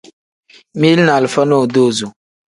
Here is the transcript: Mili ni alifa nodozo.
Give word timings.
Mili 0.75 1.03
ni 1.03 1.11
alifa 1.17 1.45
nodozo. 1.45 2.07